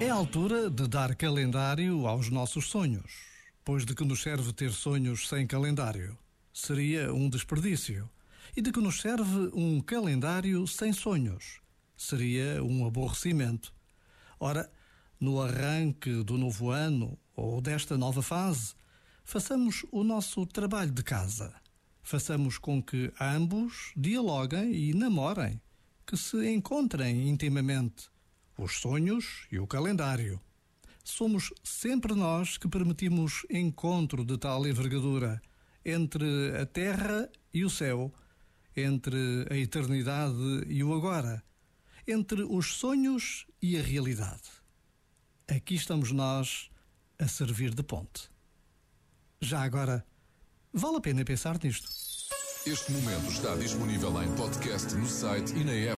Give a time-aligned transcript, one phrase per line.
[0.00, 3.12] É a altura de dar calendário aos nossos sonhos.
[3.64, 6.18] Pois de que nos serve ter sonhos sem calendário?
[6.52, 8.10] Seria um desperdício.
[8.56, 11.60] E de que nos serve um calendário sem sonhos?
[11.96, 13.72] Seria um aborrecimento.
[14.40, 14.68] Ora,
[15.20, 18.74] no arranque do novo ano ou desta nova fase,
[19.22, 21.54] façamos o nosso trabalho de casa.
[22.02, 25.60] Façamos com que ambos dialoguem e namorem,
[26.04, 28.12] que se encontrem intimamente
[28.56, 30.40] os sonhos e o calendário.
[31.02, 35.40] Somos sempre nós que permitimos encontro de tal envergadura
[35.84, 38.12] entre a terra e o céu,
[38.76, 41.42] entre a eternidade e o agora,
[42.06, 44.50] entre os sonhos e a realidade.
[45.46, 46.70] Aqui estamos nós
[47.18, 48.30] a servir de ponte.
[49.40, 50.04] Já agora,
[50.72, 51.86] vale a pena pensar nisto.
[52.66, 55.92] Este momento está disponível em podcast no site e na app.